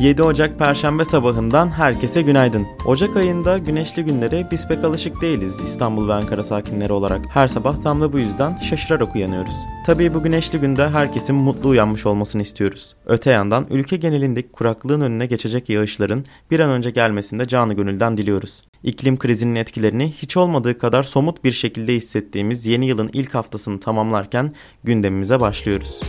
7 0.00 0.22
Ocak 0.22 0.58
Perşembe 0.58 1.04
sabahından 1.04 1.68
herkese 1.68 2.22
günaydın. 2.22 2.66
Ocak 2.86 3.16
ayında 3.16 3.58
güneşli 3.58 4.04
günlere 4.04 4.48
biz 4.50 4.68
pek 4.68 4.84
alışık 4.84 5.20
değiliz 5.20 5.60
İstanbul 5.64 6.08
ve 6.08 6.12
Ankara 6.12 6.44
sakinleri 6.44 6.92
olarak. 6.92 7.26
Her 7.34 7.48
sabah 7.48 7.76
tam 7.82 8.00
da 8.00 8.12
bu 8.12 8.18
yüzden 8.18 8.56
şaşırarak 8.56 9.14
uyanıyoruz. 9.14 9.54
Tabii 9.86 10.14
bu 10.14 10.22
güneşli 10.22 10.60
günde 10.60 10.88
herkesin 10.88 11.36
mutlu 11.36 11.68
uyanmış 11.68 12.06
olmasını 12.06 12.42
istiyoruz. 12.42 12.96
Öte 13.06 13.30
yandan 13.30 13.66
ülke 13.70 13.96
genelindeki 13.96 14.52
kuraklığın 14.52 15.00
önüne 15.00 15.26
geçecek 15.26 15.68
yağışların 15.68 16.24
bir 16.50 16.60
an 16.60 16.70
önce 16.70 16.90
gelmesini 16.90 17.38
de 17.38 17.48
canı 17.48 17.74
gönülden 17.74 18.16
diliyoruz. 18.16 18.62
İklim 18.82 19.18
krizinin 19.18 19.54
etkilerini 19.54 20.12
hiç 20.12 20.36
olmadığı 20.36 20.78
kadar 20.78 21.02
somut 21.02 21.44
bir 21.44 21.52
şekilde 21.52 21.94
hissettiğimiz 21.94 22.66
yeni 22.66 22.86
yılın 22.86 23.10
ilk 23.12 23.34
haftasını 23.34 23.80
tamamlarken 23.80 24.52
gündemimize 24.84 25.40
başlıyoruz. 25.40 26.00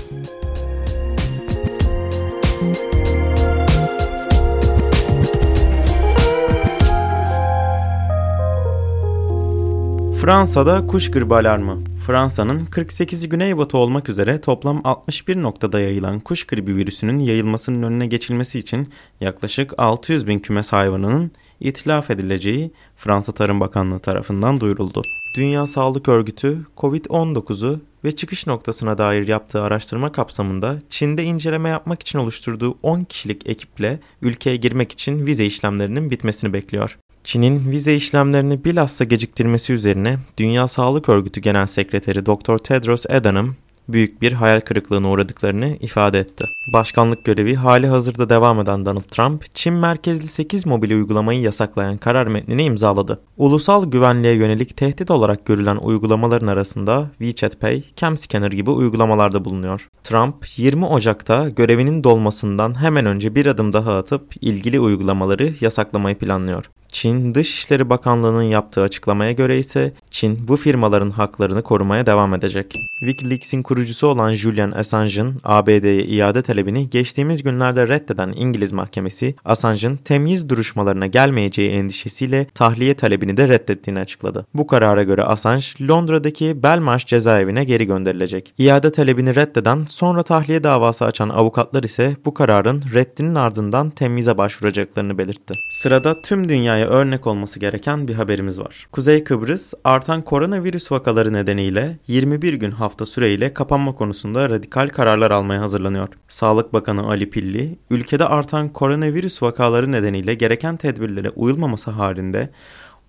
Fransa'da 10.21 10.88
kuş 10.88 11.11
gribi 11.11 11.35
alarmı. 11.35 11.84
Fransa'nın 12.07 12.66
48 12.66 13.29
güneybatı 13.29 13.77
olmak 13.77 14.09
üzere 14.09 14.41
toplam 14.41 14.81
61 14.84 15.41
noktada 15.41 15.79
yayılan 15.79 16.20
kuş 16.20 16.43
gribi 16.43 16.75
virüsünün 16.75 17.20
yayılmasının 17.20 17.84
önüne 17.84 18.07
geçilmesi 18.07 18.59
için 18.59 18.88
yaklaşık 19.21 19.73
600 19.77 20.27
bin 20.27 20.39
kümes 20.39 20.73
hayvanının 20.73 21.31
itilaf 21.59 22.09
edileceği 22.09 22.71
Fransa 22.95 23.31
Tarım 23.31 23.59
Bakanlığı 23.59 23.99
tarafından 23.99 24.59
duyuruldu. 24.59 25.02
Dünya 25.35 25.67
Sağlık 25.67 26.09
Örgütü 26.09 26.57
COVID-19'u 26.77 27.79
ve 28.03 28.12
çıkış 28.12 28.48
noktasına 28.48 28.98
dair 28.98 29.27
yaptığı 29.27 29.62
araştırma 29.62 30.12
kapsamında 30.12 30.79
Çin'de 30.90 31.24
inceleme 31.24 31.70
yapmak 31.70 32.01
için 32.01 32.20
oluşturduğu 32.20 32.76
10 32.84 33.03
kişilik 33.03 33.49
ekiple 33.49 33.99
ülkeye 34.21 34.55
girmek 34.55 34.91
için 34.91 35.26
vize 35.26 35.46
işlemlerinin 35.46 36.12
bitmesini 36.12 36.53
bekliyor. 36.53 36.98
Çin'in 37.24 37.72
vize 37.72 37.96
işlemlerini 37.96 38.66
bilhassa 38.66 39.04
geciktirmesi 39.04 39.74
üzerine 39.74 40.18
Dünya 40.38 40.68
Sağlık 40.68 41.10
Örgütü 41.10 41.41
Genel 41.41 41.68
Sekreteri 41.68 42.26
Dr. 42.26 42.58
Tedros 42.58 43.05
Adhanom 43.10 43.55
büyük 43.88 44.22
bir 44.22 44.32
hayal 44.34 44.60
kırıklığına 44.60 45.10
uğradıklarını 45.10 45.77
ifade 45.82 46.20
etti. 46.20 46.46
Başkanlık 46.74 47.26
görevi 47.26 47.55
hali 47.55 47.88
hazırda 47.88 48.30
devam 48.30 48.60
eden 48.60 48.86
Donald 48.86 49.02
Trump, 49.02 49.55
Çin 49.55 49.74
merkezli 49.74 50.27
8 50.27 50.66
mobil 50.66 50.92
uygulamayı 50.92 51.42
yasaklayan 51.42 51.98
karar 51.98 52.27
metnini 52.27 52.64
imzaladı. 52.64 53.22
Ulusal 53.38 53.92
güvenliğe 53.92 54.34
yönelik 54.34 54.77
tehdit 54.77 55.12
olarak 55.12 55.46
görülen 55.46 55.76
uygulamaların 55.76 56.48
arasında 56.48 57.12
WeChat 57.20 57.60
Pay, 57.60 57.84
CamScanner 57.96 58.52
gibi 58.52 58.70
uygulamalarda 58.70 59.46
bulunuyor. 59.46 59.90
Trump, 60.04 60.36
20 60.58 60.86
Ocak'ta 60.86 61.49
görevinin 61.49 62.04
dolmasından 62.04 62.82
hemen 62.82 63.05
önce 63.05 63.36
bir 63.36 63.46
adım 63.46 63.74
daha 63.74 63.98
atıp 63.98 64.24
ilgili 64.42 64.80
uygulamaları 64.80 65.53
yasaklamayı 65.62 66.18
planlıyor. 66.18 66.66
Çin 66.91 67.35
Dışişleri 67.35 67.89
Bakanlığı'nın 67.89 68.41
yaptığı 68.41 68.81
açıklamaya 68.81 69.31
göre 69.31 69.59
ise 69.59 69.94
Çin 70.09 70.47
bu 70.47 70.57
firmaların 70.57 71.09
haklarını 71.09 71.63
korumaya 71.63 72.06
devam 72.06 72.34
edecek. 72.34 72.75
Wikileaks'in 73.00 73.63
kurucusu 73.63 74.07
olan 74.07 74.34
Julian 74.34 74.72
Assange'ın 74.72 75.35
ABD'ye 75.44 76.03
iade 76.03 76.41
talebini 76.41 76.89
geçtiğimiz 76.89 77.44
günlerde 77.44 77.88
reddeden 77.88 78.34
İngiliz 78.35 78.72
mahkemesi 78.73 79.35
Assange'ın 79.45 79.97
temyiz 79.97 80.50
duruşmalarına 80.50 81.07
gelmeyeceği 81.07 81.72
endişesiyle 81.72 82.45
tahliye 82.45 82.94
talebini 82.94 83.38
de 83.38 83.50
reddettiğini 83.50 84.00
açıkladı. 84.00 84.45
Bu 84.53 84.67
karara 84.67 85.03
göre 85.03 85.23
Assange 85.23 85.66
Londra'daki 85.81 86.63
Belmarsh 86.63 87.06
cezaevine 87.06 87.63
geri 87.63 87.85
gönderilecek. 87.85 88.53
İade 88.57 88.91
talebini 88.91 89.35
reddeden 89.35 89.85
sonra 89.88 90.23
tahliye 90.23 90.63
davası 90.63 91.06
açan 91.06 91.29
avukatlar 91.29 91.84
ise 91.84 92.16
bu 92.25 92.34
kararın 92.34 92.84
reddinin 92.94 93.35
ardından 93.35 93.90
temyize 93.90 94.38
başvuracaklarını 94.38 95.18
belirtti. 95.18 95.53
Sırada 95.72 96.22
tüm 96.22 96.50
dünyaya 96.50 96.81
örnek 96.86 97.28
olması 97.28 97.59
gereken 97.59 98.08
bir 98.08 98.14
haberimiz 98.14 98.59
var. 98.59 98.88
Kuzey 98.92 99.24
Kıbrıs 99.24 99.74
artan 99.84 100.22
koronavirüs 100.22 100.92
vakaları 100.92 101.34
nedeniyle 101.34 101.97
21 102.08 102.53
gün 102.53 102.72
hafta 102.72 103.06
süreyle 103.06 103.53
kapanma 103.53 103.94
konusunda 103.94 104.50
radikal 104.50 104.90
kararlar 104.90 105.31
almaya 105.31 105.62
hazırlanıyor. 105.62 106.08
Sağlık 106.28 106.74
Bakanı 106.74 107.08
Ali 107.08 107.30
Pilli, 107.30 107.80
ülkede 107.90 108.25
artan 108.25 108.69
koronavirüs 108.69 109.44
vakaları 109.44 109.92
nedeniyle 109.92 110.34
gereken 110.34 110.78
tedbirlere 110.78 111.30
uyulmaması 111.30 111.92
halinde 111.92 112.50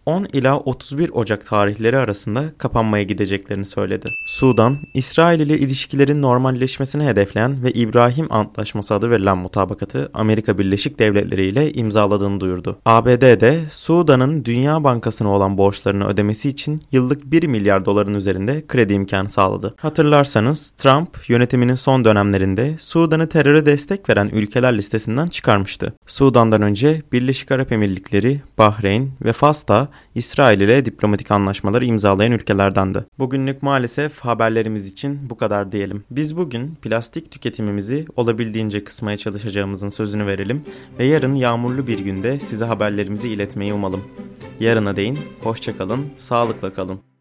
10 0.07 0.27
ila 0.33 0.59
31 0.59 1.11
Ocak 1.13 1.45
tarihleri 1.47 1.99
arasında 1.99 2.45
kapanmaya 2.59 3.03
gideceklerini 3.03 3.65
söyledi. 3.65 4.09
Sudan, 4.27 4.79
İsrail 4.95 5.41
ile 5.41 5.59
ilişkilerin 5.59 6.23
normalleşmesini 6.23 7.07
hedefleyen 7.07 7.65
ve 7.65 7.71
İbrahim 7.71 8.33
Antlaşması 8.33 8.95
adı 8.95 9.11
verilen 9.11 9.39
mutabakatı 9.39 10.11
Amerika 10.15 10.59
Birleşik 10.59 10.99
Devletleri 10.99 11.47
ile 11.47 11.73
imzaladığını 11.73 12.41
duyurdu. 12.41 12.79
ABD 12.87 13.41
de 13.41 13.61
Sudan'ın 13.71 14.45
Dünya 14.45 14.85
Bankası'na 14.85 15.29
olan 15.29 15.59
borçlarını 15.59 16.07
ödemesi 16.07 16.49
için 16.49 16.81
yıllık 16.93 17.33
1 17.33 17.43
milyar 17.43 17.85
doların 17.85 18.15
üzerinde 18.15 18.67
kredi 18.67 18.93
imkanı 18.93 19.31
sağladı. 19.31 19.75
Hatırlarsanız 19.79 20.71
Trump 20.71 21.29
yönetiminin 21.29 21.75
son 21.75 22.05
dönemlerinde 22.05 22.75
Sudan'ı 22.79 23.29
teröre 23.29 23.67
destek 23.67 24.11
veren 24.11 24.31
ülkeler 24.33 24.77
listesinden 24.77 25.27
çıkarmıştı. 25.27 25.93
Sudan'dan 26.07 26.63
önce 26.63 27.03
Birleşik 27.13 27.53
Arap 27.53 27.73
Emirlikleri, 27.73 28.41
Bahreyn 28.59 29.11
ve 29.25 29.33
Fas 29.33 29.69
da 29.69 29.92
İsrail 30.15 30.61
ile 30.61 30.85
diplomatik 30.85 31.31
anlaşmaları 31.31 31.85
imzalayan 31.85 32.33
ülkelerdendi. 32.33 33.05
Bugünlük 33.19 33.63
maalesef 33.63 34.21
haberlerimiz 34.21 34.93
için 34.93 35.19
bu 35.31 35.37
kadar 35.37 35.73
diyelim. 35.73 36.05
Biz 36.11 36.37
bugün 36.37 36.75
plastik 36.75 37.31
tüketimimizi 37.31 38.07
olabildiğince 38.17 38.85
kısmaya 38.85 39.17
çalışacağımızın 39.17 39.91
sözünü 39.91 40.27
verelim 40.27 40.65
ve 40.99 41.05
yarın 41.05 41.35
yağmurlu 41.35 41.87
bir 41.87 41.99
günde 41.99 42.41
size 42.41 42.65
haberlerimizi 42.65 43.31
iletmeyi 43.31 43.73
umalım. 43.73 44.05
Yarına 44.61 44.97
değin, 44.97 45.19
hoşçakalın, 45.41 46.07
sağlıkla 46.17 46.73
kalın. 46.73 47.01